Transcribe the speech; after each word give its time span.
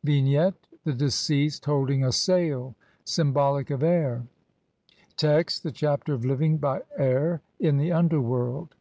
]Vignette: 0.04 0.68
The 0.84 0.92
deceased 0.92 1.64
holding 1.64 2.04
a 2.04 2.12
sail, 2.12 2.76
symbolic 3.04 3.70
of 3.70 3.82
air. 3.82 4.22
Text: 5.16 5.64
(1) 5.64 5.70
The 5.70 5.74
Chapter 5.74 6.14
of 6.14 6.24
living 6.24 6.58
by 6.58 6.82
air 6.96 7.42
in 7.58 7.76
the 7.76 7.90
under 7.90 8.20
world. 8.20 8.76